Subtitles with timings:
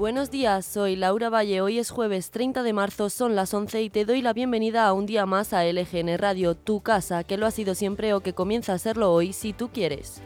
[0.00, 1.60] Buenos días, soy Laura Valle.
[1.60, 4.94] Hoy es jueves 30 de marzo, son las 11 y te doy la bienvenida a
[4.94, 8.32] un día más a LGN Radio, tu casa, que lo ha sido siempre o que
[8.32, 10.22] comienza a serlo hoy si tú quieres.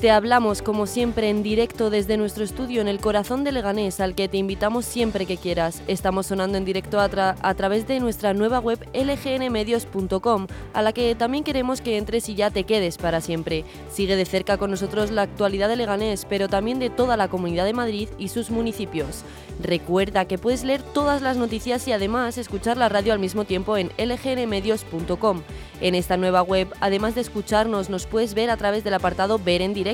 [0.00, 4.14] Te hablamos como siempre en directo desde nuestro estudio en el corazón de Leganés, al
[4.14, 5.82] que te invitamos siempre que quieras.
[5.88, 7.08] Estamos sonando en directo a,
[7.54, 12.52] través de nuestra nueva web lgnmedios.com, a la que también queremos que entres y ya
[12.52, 13.64] te quedes para siempre.
[13.90, 17.64] Sigue de cerca con nosotros la actualidad de Leganés, pero también de toda la comunidad
[17.64, 19.24] de Madrid y sus municipios.
[19.60, 23.76] Recuerda que puedes leer todas las noticias y además escuchar la radio al mismo tiempo
[23.76, 25.42] en lgnmedios.com.
[25.80, 29.62] En esta nueva web, además de escucharnos, nos puedes ver a través del apartado Ver
[29.62, 29.87] en directo.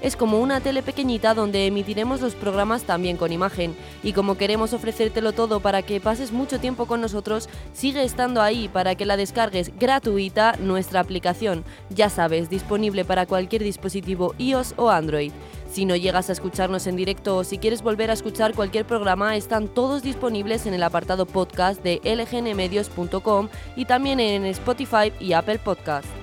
[0.00, 3.74] Es como una tele pequeñita donde emitiremos los programas también con imagen.
[4.02, 8.68] Y como queremos ofrecértelo todo para que pases mucho tiempo con nosotros, sigue estando ahí
[8.68, 11.64] para que la descargues gratuita nuestra aplicación.
[11.90, 15.32] Ya sabes, disponible para cualquier dispositivo iOS o Android.
[15.72, 19.36] Si no llegas a escucharnos en directo o si quieres volver a escuchar cualquier programa,
[19.36, 25.58] están todos disponibles en el apartado podcast de lgnmedios.com y también en Spotify y Apple
[25.60, 26.21] Podcast.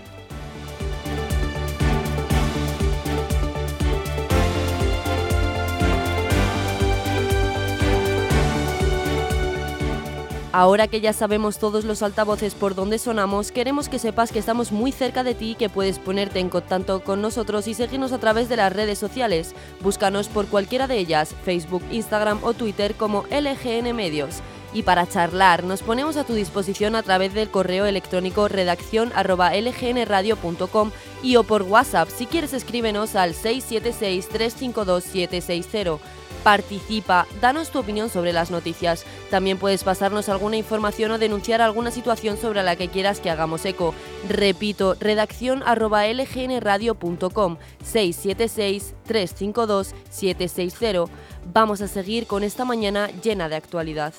[10.51, 14.71] Ahora que ya sabemos todos los altavoces por dónde sonamos, queremos que sepas que estamos
[14.71, 18.17] muy cerca de ti y que puedes ponerte en contacto con nosotros y seguirnos a
[18.17, 19.53] través de las redes sociales.
[19.81, 24.41] Búscanos por cualquiera de ellas, Facebook, Instagram o Twitter como LGN Medios.
[24.73, 30.91] Y para charlar, nos ponemos a tu disposición a través del correo electrónico redacción lgnradio.com
[31.21, 32.09] y o por WhatsApp.
[32.09, 39.05] Si quieres, escríbenos al 676 352 760 participa, danos tu opinión sobre las noticias.
[39.29, 43.65] También puedes pasarnos alguna información o denunciar alguna situación sobre la que quieras que hagamos
[43.65, 43.93] eco.
[44.27, 51.11] Repito, redacción arroba lgnradio.com 676 352 760.
[51.53, 54.13] Vamos a seguir con esta mañana llena de actualidad.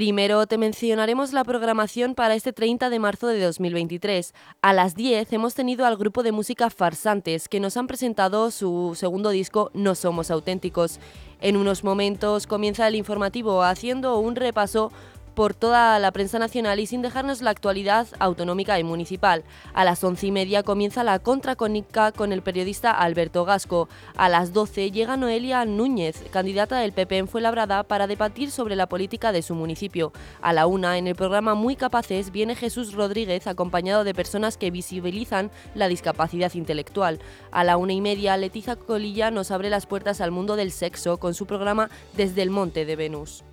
[0.00, 4.32] Primero te mencionaremos la programación para este 30 de marzo de 2023.
[4.62, 8.94] A las 10 hemos tenido al grupo de música Farsantes, que nos han presentado su
[8.96, 11.00] segundo disco No Somos Auténticos.
[11.42, 14.90] En unos momentos comienza el informativo haciendo un repaso
[15.34, 19.44] por toda la prensa nacional y sin dejarnos la actualidad autonómica y municipal.
[19.72, 23.88] A las once y media comienza la contracónica con el periodista Alberto Gasco.
[24.16, 28.88] A las doce llega Noelia Núñez, candidata del PP en Fuenlabrada, para debatir sobre la
[28.88, 30.12] política de su municipio.
[30.42, 34.70] A la una, en el programa Muy Capaces, viene Jesús Rodríguez acompañado de personas que
[34.70, 37.20] visibilizan la discapacidad intelectual.
[37.50, 41.18] A la una y media, Leticia Colilla nos abre las puertas al mundo del sexo
[41.18, 43.44] con su programa Desde el Monte de Venus.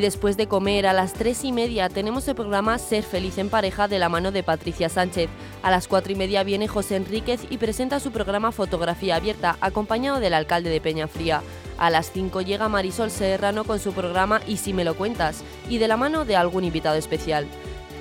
[0.00, 3.50] Y después de comer a las tres y media tenemos el programa Ser feliz en
[3.50, 5.28] pareja de la mano de Patricia Sánchez.
[5.62, 10.18] A las cuatro y media viene José Enríquez y presenta su programa Fotografía Abierta, acompañado
[10.18, 11.42] del alcalde de Peñafría.
[11.76, 15.76] A las 5 llega Marisol Serrano con su programa Y si me lo cuentas, y
[15.76, 17.46] de la mano de algún invitado especial.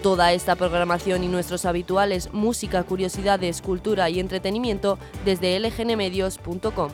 [0.02, 6.92] Toda esta programación y nuestros habituales música, curiosidades, cultura y entretenimiento desde lgnmedios.com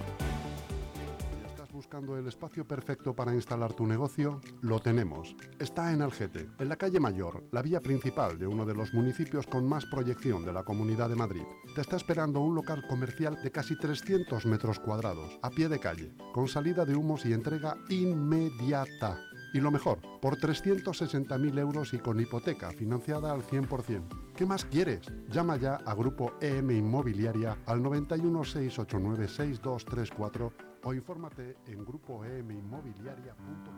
[1.96, 4.42] el espacio perfecto para instalar tu negocio?
[4.62, 5.34] Lo tenemos.
[5.60, 9.48] Está en Algete, en la calle Mayor, la vía principal de uno de los municipios
[9.48, 11.44] con más proyección de la Comunidad de Madrid.
[11.74, 16.14] Te está esperando un local comercial de casi 300 metros cuadrados, a pie de calle,
[16.34, 19.18] con salida de humos y entrega inmediata.
[19.54, 24.34] Y lo mejor, por 360.000 euros y con hipoteca financiada al 100%.
[24.36, 25.00] ¿Qué más quieres?
[25.30, 33.74] Llama ya a Grupo EM Inmobiliaria al 91 689 6234 o infórmate en grupoeminmobiliaria.com.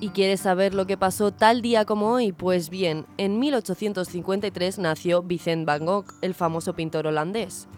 [0.00, 2.32] ¿Y quieres saber lo que pasó tal día como hoy?
[2.32, 7.68] Pues bien, en 1853 nació Vicent van Gogh, el famoso pintor holandés.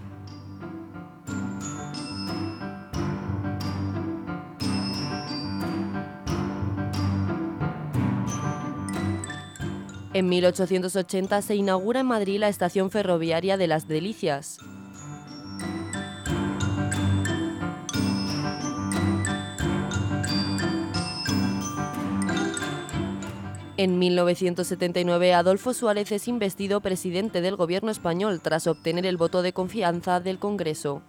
[10.15, 14.59] En 1880 se inaugura en Madrid la estación ferroviaria de Las Delicias.
[23.77, 29.53] En 1979, Adolfo Suárez es investido presidente del gobierno español tras obtener el voto de
[29.53, 31.03] confianza del Congreso.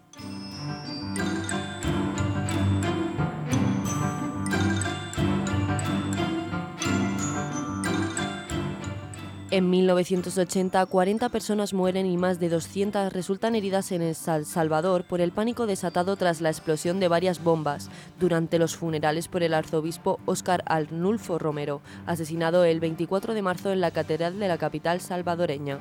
[9.56, 15.22] En 1980, 40 personas mueren y más de 200 resultan heridas en El Salvador por
[15.22, 20.20] el pánico desatado tras la explosión de varias bombas durante los funerales por el arzobispo
[20.26, 25.80] Óscar Arnulfo Romero, asesinado el 24 de marzo en la catedral de la capital salvadoreña.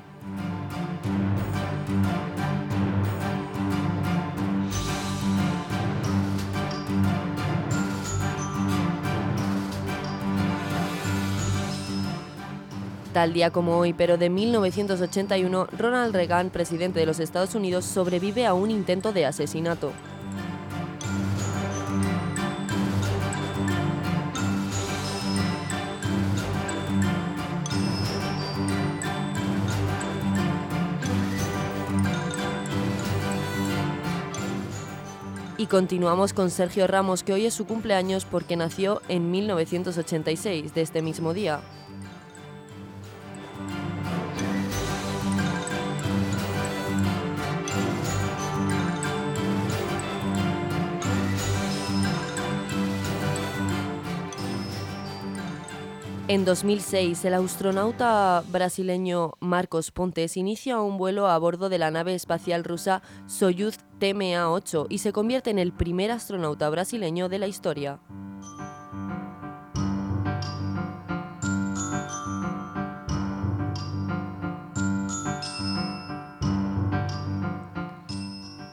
[13.14, 18.44] Tal día como hoy, pero de 1981, Ronald Reagan, presidente de los Estados Unidos, sobrevive
[18.44, 19.92] a un intento de asesinato.
[35.56, 40.82] Y continuamos con Sergio Ramos, que hoy es su cumpleaños porque nació en 1986, de
[40.82, 41.60] este mismo día.
[56.34, 62.12] En 2006, el astronauta brasileño Marcos Pontes inicia un vuelo a bordo de la nave
[62.16, 68.00] espacial rusa Soyuz TMA-8 y se convierte en el primer astronauta brasileño de la historia.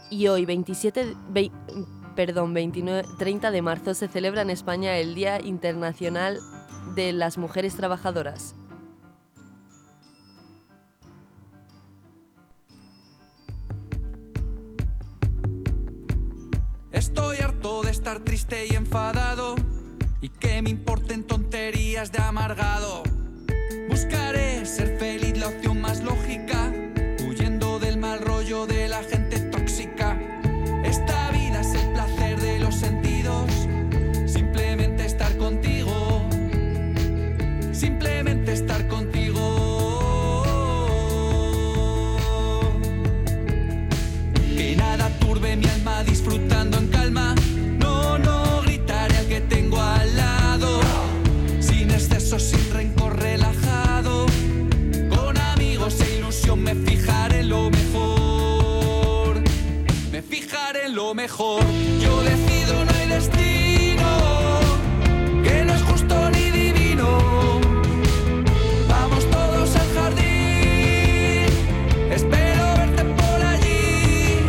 [0.09, 1.15] Y hoy, 27,
[2.15, 6.39] perdón, 29, 30 de marzo, se celebra en España el Día Internacional
[6.95, 8.55] de las mujeres trabajadoras.
[16.91, 19.55] Estoy harto de estar triste y enfadado
[20.21, 23.03] y que me importen tonterías de amargado.
[23.89, 26.50] Buscaré ser feliz, la opción más lógica,
[61.13, 61.63] mejor.
[61.99, 64.59] Yo decido, no hay destino.
[65.43, 67.59] Que no es justo ni divino.
[68.87, 71.47] Vamos todos al jardín.
[72.11, 74.39] Espero verte por allí.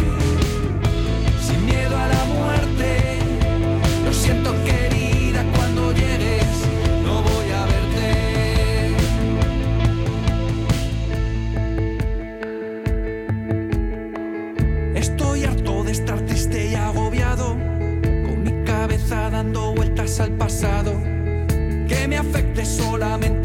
[1.41, 3.19] Sin miedo a la muerte.
[4.05, 6.67] Lo siento, querida, cuando llegues.
[7.03, 8.11] No voy a verte.
[14.95, 16.22] Estoy harto de estar
[20.21, 20.93] al pasado.
[21.89, 23.42] Que me afecte solamente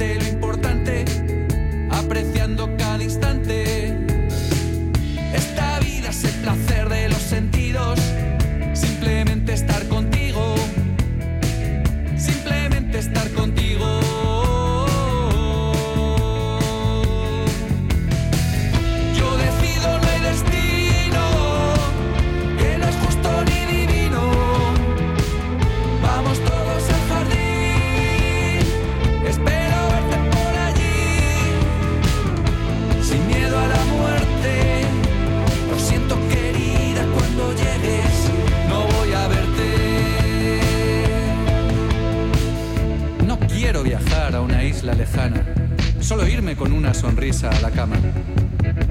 [46.30, 47.96] Irme con una sonrisa a la cama.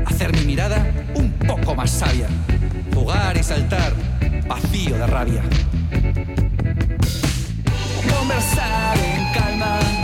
[0.06, 2.28] Hacer mi mirada un poco más sabia.
[2.94, 3.92] Jugar y saltar
[4.48, 5.42] vacío de rabia.
[8.08, 9.95] Conversar en calma.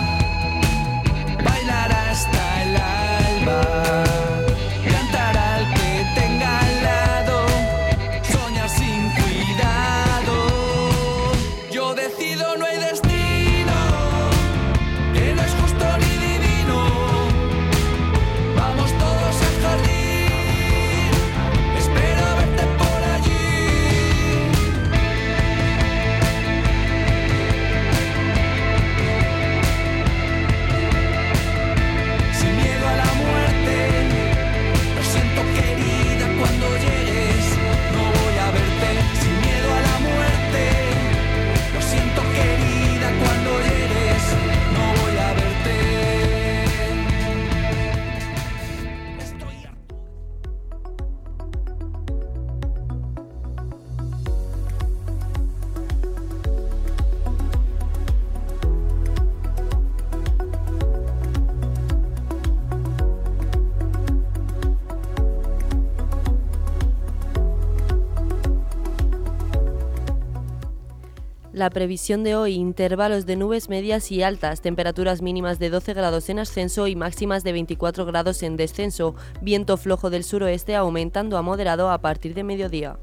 [71.63, 76.29] La previsión de hoy, intervalos de nubes medias y altas, temperaturas mínimas de 12 grados
[76.29, 81.43] en ascenso y máximas de 24 grados en descenso, viento flojo del suroeste aumentando a
[81.43, 82.99] moderado a partir de mediodía.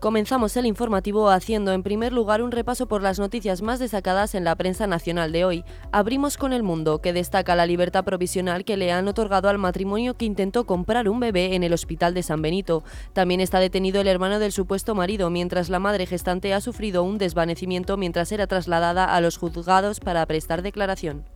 [0.00, 4.44] Comenzamos el informativo haciendo en primer lugar un repaso por las noticias más destacadas en
[4.44, 5.62] la prensa nacional de hoy.
[5.92, 10.14] Abrimos con El Mundo, que destaca la libertad provisional que le han otorgado al matrimonio
[10.14, 12.82] que intentó comprar un bebé en el hospital de San Benito.
[13.12, 17.18] También está detenido el hermano del supuesto marido, mientras la madre gestante ha sufrido un
[17.18, 21.26] desvanecimiento mientras era trasladada a los juzgados para prestar declaración.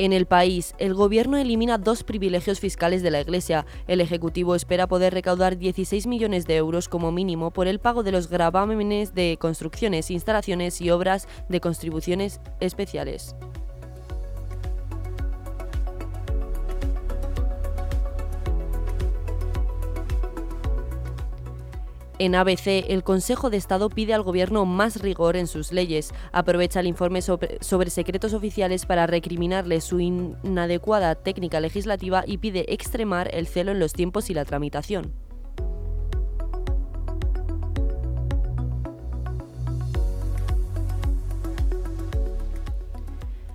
[0.00, 3.66] En el país, el Gobierno elimina dos privilegios fiscales de la Iglesia.
[3.88, 8.12] El Ejecutivo espera poder recaudar 16 millones de euros como mínimo por el pago de
[8.12, 13.34] los gravámenes de construcciones, instalaciones y obras de contribuciones especiales.
[22.20, 26.12] En ABC, el Consejo de Estado pide al Gobierno más rigor en sus leyes.
[26.32, 33.30] Aprovecha el informe sobre, secretos oficiales para recriminarle su inadecuada técnica legislativa y pide extremar
[33.32, 35.12] el celo en los tiempos y la tramitación.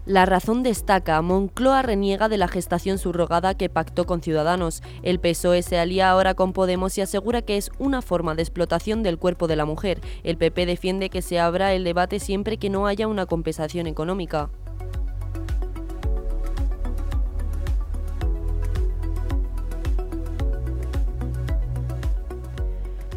[0.05, 4.83] La razón destaca, Moncloa reniega de la gestación subrogada que pactó con Ciudadanos.
[5.01, 9.01] El PSOE se alía ahora con Podemos y asegura que es una forma de explotación
[9.01, 10.01] del cuerpo de la mujer.
[10.25, 14.49] El PP defiende que se abra el debate siempre que no haya una compensación económica.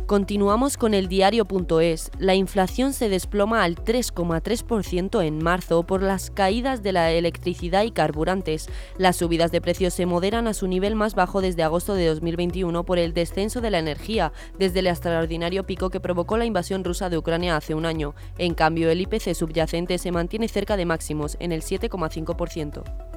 [0.06, 2.12] Continuamos con el diario.es.
[2.20, 7.90] La inflación se desploma al 3,3% en marzo por las caídas de la electricidad y
[7.90, 8.68] carburantes.
[8.98, 12.84] Las subidas de precios se moderan a su nivel más bajo desde agosto de 2021
[12.84, 17.10] por el descenso de la energía, desde el extraordinario pico que provocó la invasión rusa
[17.10, 18.14] de Ucrania hace un año.
[18.38, 23.15] En cambio, el IPC subyacente se mantiene cerca de máximos, en el 7,5%.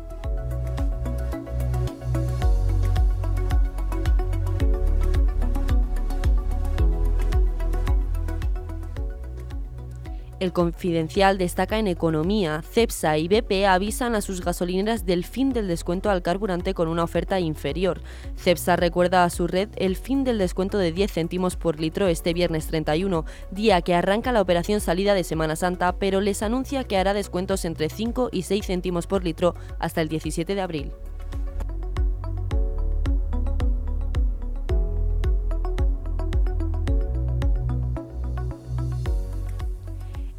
[10.39, 12.61] El Confidencial destaca en economía.
[12.61, 17.03] CEPSA y BP avisan a sus gasolineras del fin del descuento al carburante con una
[17.03, 18.01] oferta inferior.
[18.37, 22.33] CEPSA recuerda a su red el fin del descuento de 10 céntimos por litro este
[22.33, 26.97] viernes 31, día que arranca la operación salida de Semana Santa, pero les anuncia que
[26.97, 30.91] hará descuentos entre 5 y 6 céntimos por litro hasta el 17 de abril.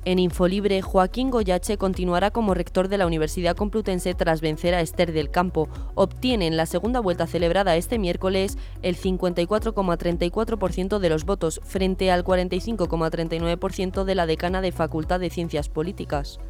[0.07, 5.13] En Infolibre, Joaquín Goyache continuará como rector de la Universidad Complutense tras vencer a Esther
[5.13, 5.69] del Campo.
[5.95, 12.25] Obtiene en la segunda vuelta celebrada este miércoles el 54,34% de los votos frente al
[12.25, 16.41] 45,39% de la decana de Facultad de Ciencias Políticas.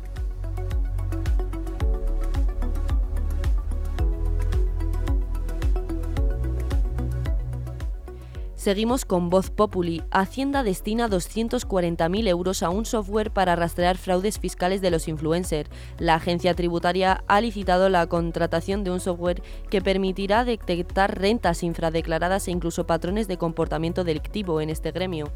[8.60, 10.02] Seguimos con Voz Populi.
[10.10, 15.70] Hacienda destina 240.000 euros a un software para rastrear fraudes fiscales de los influencers.
[15.98, 22.48] La agencia tributaria ha licitado la contratación de un software que permitirá detectar rentas infradeclaradas
[22.48, 25.32] e incluso patrones de comportamiento delictivo en este gremio.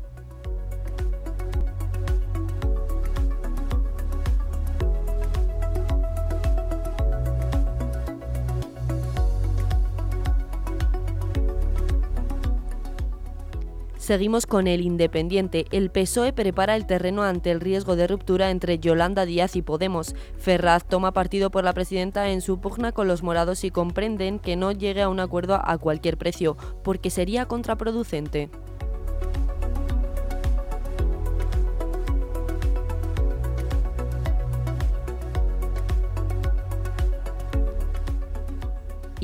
[14.05, 15.65] Seguimos con el Independiente.
[15.71, 20.15] El PSOE prepara el terreno ante el riesgo de ruptura entre Yolanda Díaz y Podemos.
[20.37, 24.57] Ferraz toma partido por la presidenta en su pugna con los morados y comprenden que
[24.57, 28.51] no llegue a un acuerdo a cualquier precio, porque sería contraproducente.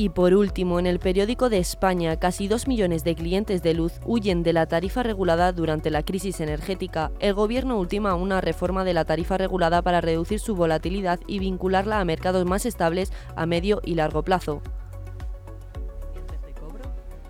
[0.00, 4.00] Y por último, en el periódico de España, casi dos millones de clientes de luz
[4.07, 7.12] huyen de la tarifa regulada durante la crisis energética.
[7.21, 12.00] El gobierno ultima una reforma de la tarifa regulada para reducir su volatilidad y vincularla
[12.00, 14.62] a mercados más estables a medio y largo plazo.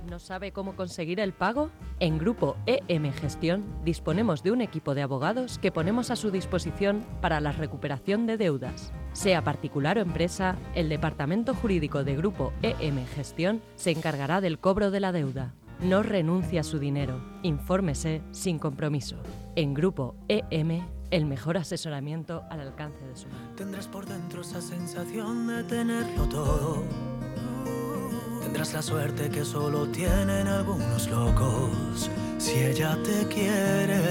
[0.09, 1.71] ¿No sabe cómo conseguir el pago?
[1.99, 7.05] En Grupo EM Gestión disponemos de un equipo de abogados que ponemos a su disposición
[7.21, 8.93] para la recuperación de deudas.
[9.13, 14.91] Sea particular o empresa, el Departamento Jurídico de Grupo EM Gestión se encargará del cobro
[14.91, 15.55] de la deuda.
[15.81, 17.21] No renuncie a su dinero.
[17.43, 19.17] Infórmese sin compromiso.
[19.57, 23.55] En Grupo EM, el mejor asesoramiento al alcance de su mano.
[23.57, 26.85] Tendrás por dentro esa sensación de tenerlo todo.
[28.43, 32.11] Tendrás la suerte que solo tienen algunos locos.
[32.39, 34.03] Si ella te quiere,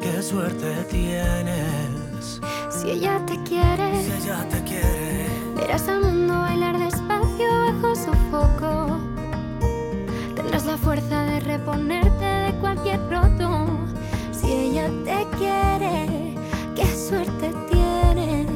[0.00, 2.40] qué suerte tienes.
[2.86, 5.26] Si ella te quiere, Si ella te quiere,
[5.56, 9.00] verás al mundo bailar despacio bajo su foco.
[10.36, 13.66] Tendrás la fuerza de reponerte de cualquier roto.
[14.30, 16.36] Si ella te quiere,
[16.76, 18.46] qué suerte tienes.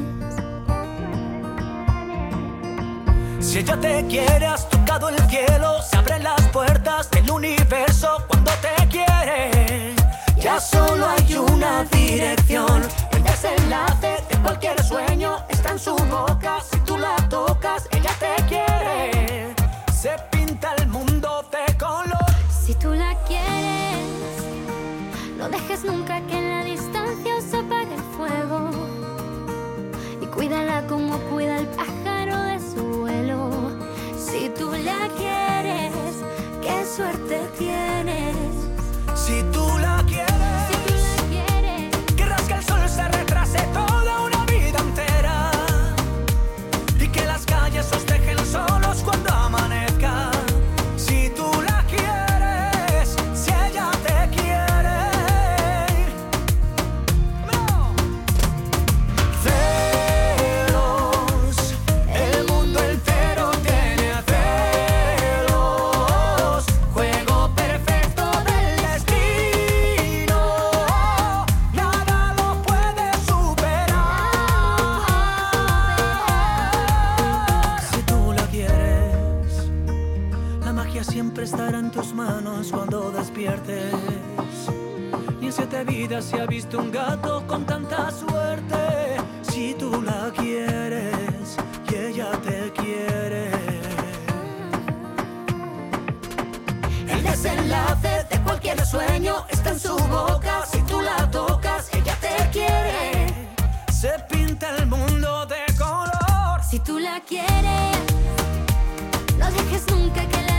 [3.41, 5.81] si ella te quiere, has tocado el cielo.
[5.81, 9.93] Se abren las puertas del universo cuando te quiere.
[10.37, 13.10] Ya solo hay una dirección.
[13.41, 16.59] Desenlace de cualquier sueño está en su boca.
[16.61, 19.55] Si tú la tocas, ella te quiere.
[19.91, 22.31] Se pinta el mundo de color.
[22.51, 24.45] Si tú la quieres,
[25.39, 28.69] no dejes nunca que en la distancia se apague el fuego.
[30.21, 33.49] Y cuídala como cuida el pájaro de su vuelo.
[34.19, 35.93] Si tú la quieres,
[36.61, 38.35] qué suerte tienes.
[39.15, 40.40] Si tú la quieres.
[99.81, 100.65] Su boca.
[100.71, 103.33] Si tú la tocas, ella te quiere.
[103.91, 106.63] Se pinta el mundo de color.
[106.69, 107.97] si tú la quieres,
[109.37, 110.50] no dejes nunca que la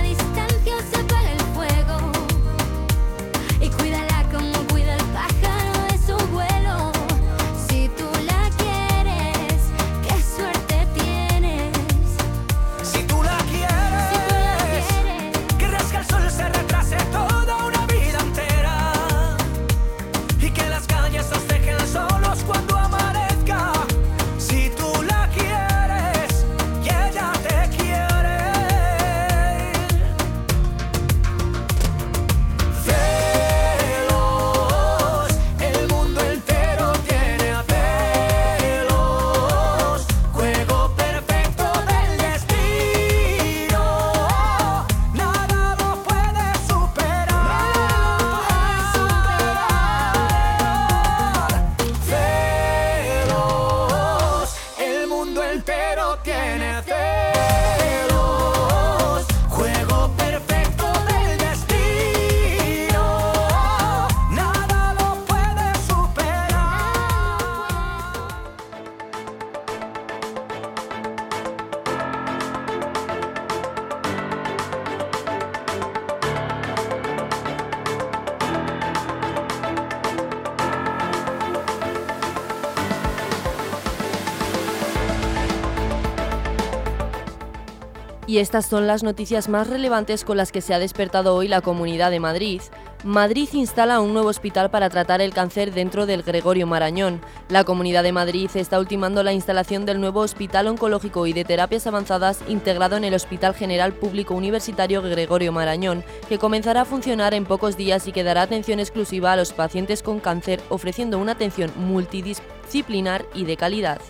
[88.33, 91.61] Y estas son las noticias más relevantes con las que se ha despertado hoy la
[91.61, 92.63] Comunidad de Madrid.
[93.05, 97.21] Madrid instala un nuevo hospital para tratar el cáncer dentro del Gregorio Marañón.
[97.51, 101.87] La Comunidad de Madrid está ultimando la instalación del nuevo Hospital Oncológico y de Terapias
[101.87, 107.45] Avanzadas integrado en el Hospital General Público Universitario Gregorio Marañón, que comenzará a funcionar en
[107.45, 111.71] pocos días y que dará atención exclusiva a los pacientes con cáncer, ofreciendo una atención
[111.77, 114.01] multidisciplinar y de calidad.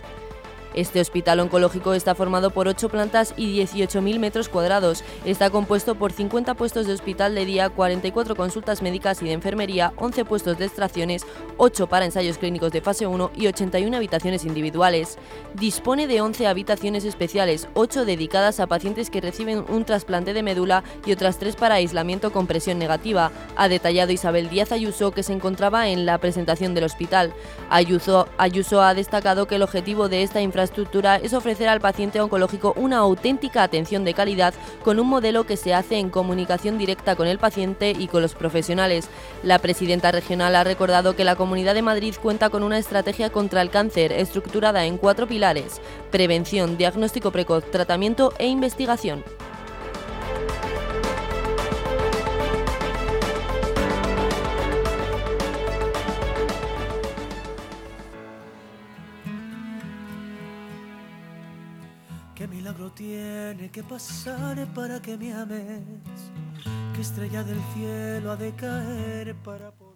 [0.74, 5.04] Este hospital oncológico está formado por 8 plantas y 18.000 metros cuadrados.
[5.26, 9.92] Está compuesto por 50 puestos de hospital de día, 44 consultas médicas y de enfermería,
[9.96, 11.26] 11 puestos de extracciones,
[11.58, 15.18] 8 para ensayos clínicos de fase 1 y 81 habitaciones individuales.
[15.54, 20.84] Dispone de 11 habitaciones especiales, 8 dedicadas a pacientes que reciben un trasplante de médula
[21.04, 25.34] y otras 3 para aislamiento con presión negativa, ha detallado Isabel Díaz Ayuso que se
[25.34, 27.34] encontraba en la presentación del hospital.
[27.68, 32.72] Ayuso, Ayuso ha destacado que el objetivo de esta infraestructura es ofrecer al paciente oncológico
[32.76, 37.26] una auténtica atención de calidad con un modelo que se hace en comunicación directa con
[37.26, 39.08] el paciente y con los profesionales.
[39.42, 43.62] La presidenta regional ha recordado que la Comunidad de Madrid cuenta con una estrategia contra
[43.62, 49.24] el cáncer estructurada en cuatro pilares, prevención, diagnóstico precoz, tratamiento e investigación.
[63.68, 65.82] Que pasar para que me ames?
[66.94, 69.91] ¿Qué estrella del cielo ha de caer para poder...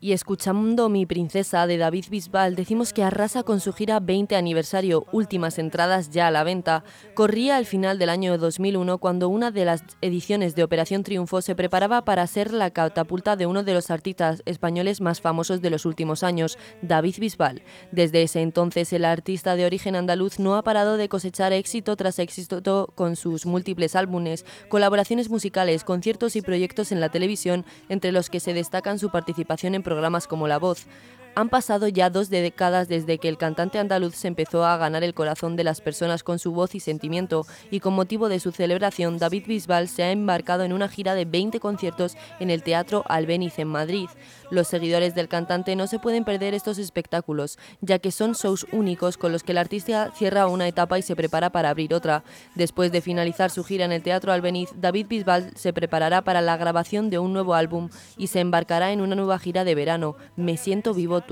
[0.00, 5.06] Y escuchando Mi Princesa de David Bisbal, decimos que arrasa con su gira 20 aniversario,
[5.12, 6.84] últimas entradas ya a la venta.
[7.14, 11.54] Corría al final del año 2001 cuando una de las ediciones de Operación Triunfo se
[11.54, 15.86] preparaba para ser la catapulta de uno de los artistas españoles más famosos de los
[15.86, 17.62] últimos años, David Bisbal.
[17.90, 22.18] Desde ese entonces, el artista de origen andaluz no ha parado de cosechar éxito tras
[22.18, 28.28] éxito con sus múltiples álbumes, colaboraciones musicales, conciertos y proyectos en la televisión, entre los
[28.28, 29.82] que se destacan su participación en
[30.26, 30.86] como La Voz.
[31.36, 35.14] Han pasado ya dos décadas desde que el cantante andaluz se empezó a ganar el
[35.14, 39.18] corazón de las personas con su voz y sentimiento, y con motivo de su celebración,
[39.18, 43.58] David Bisbal se ha embarcado en una gira de 20 conciertos en el Teatro Albéniz
[43.58, 44.08] en Madrid.
[44.50, 49.18] Los seguidores del cantante no se pueden perder estos espectáculos, ya que son shows únicos
[49.18, 52.22] con los que el artista cierra una etapa y se prepara para abrir otra.
[52.54, 56.56] Después de finalizar su gira en el Teatro Albéniz, David Bisbal se preparará para la
[56.56, 60.56] grabación de un nuevo álbum y se embarcará en una nueva gira de verano, Me
[60.56, 61.23] Siento Vivo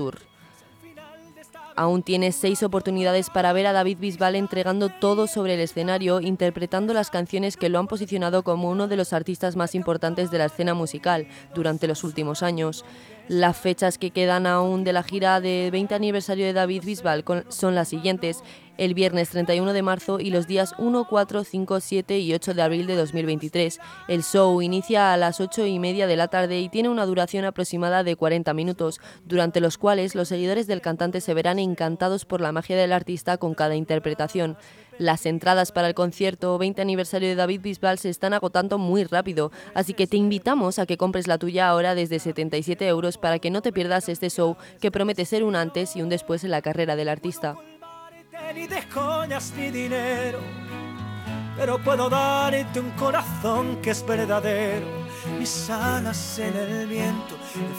[1.75, 6.93] Aún tienes seis oportunidades para ver a David Bisbal entregando todo sobre el escenario, interpretando
[6.93, 10.45] las canciones que lo han posicionado como uno de los artistas más importantes de la
[10.45, 12.85] escena musical durante los últimos años.
[13.29, 17.73] Las fechas que quedan aún de la gira de 20 aniversario de David Bisbal son
[17.73, 18.43] las siguientes
[18.77, 22.61] el viernes 31 de marzo y los días 1, 4, 5, 7 y 8 de
[22.61, 23.79] abril de 2023.
[24.07, 27.45] El show inicia a las 8 y media de la tarde y tiene una duración
[27.45, 32.41] aproximada de 40 minutos, durante los cuales los seguidores del cantante se verán encantados por
[32.41, 34.57] la magia del artista con cada interpretación.
[34.99, 39.51] Las entradas para el concierto 20 aniversario de David Bisbal se están agotando muy rápido,
[39.73, 43.49] así que te invitamos a que compres la tuya ahora desde 77 euros para que
[43.49, 46.61] no te pierdas este show que promete ser un antes y un después en la
[46.61, 47.55] carrera del artista.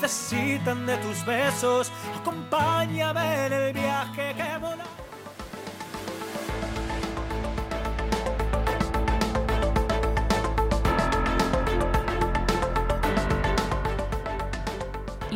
[0.00, 1.90] Necesitan de tus besos.
[2.20, 3.63] Acompáñame en el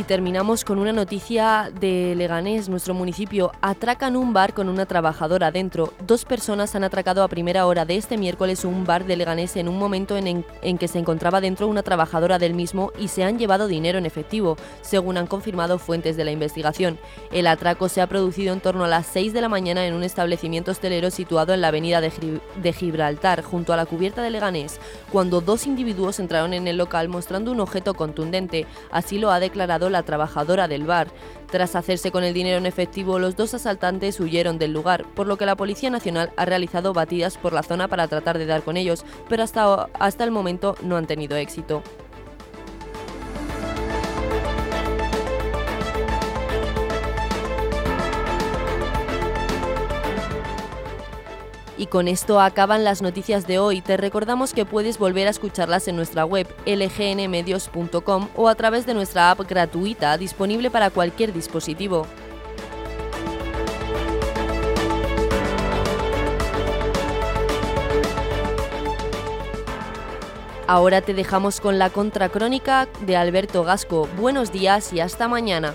[0.08, 3.52] terminamos con una noticia de Leganés, nuestro municipio.
[3.60, 5.92] Atracan un bar con una trabajadora dentro.
[6.06, 9.68] Dos personas han atracado a primera hora de este miércoles un bar de Leganés en
[9.68, 13.38] un momento en, en, que se encontraba dentro una trabajadora del mismo y se han
[13.38, 16.98] llevado dinero en efectivo, según han confirmado fuentes de la investigación.
[17.30, 20.04] El atraco se ha producido en torno a las 6 de la mañana en un
[20.04, 24.80] establecimiento hostelero situado en la avenida de, de Gibraltar, junto a la cubierta de Leganés,
[25.12, 28.66] cuando dos individuos entraron en el local mostrando un objeto contundente.
[28.90, 31.08] Así lo ha declarado trabajadora del bar.
[31.50, 35.36] Tras hacerse con el dinero en efectivo, los dos asaltantes huyeron del lugar, por lo
[35.36, 38.76] que la Policía Nacional ha realizado batidas por la zona para tratar de dar con
[38.76, 41.82] ellos, pero hasta, hasta el momento no han tenido éxito.
[51.78, 53.80] Y con esto acaban las noticias de hoy.
[53.80, 58.94] Te recordamos que puedes volver a escucharlas en nuestra web lgnmedios.com o a través de
[58.94, 62.06] nuestra app gratuita disponible para cualquier dispositivo.
[70.66, 74.06] Ahora te dejamos con la contracrónica de Alberto Gasco.
[74.18, 75.72] Buenos días y hasta mañana.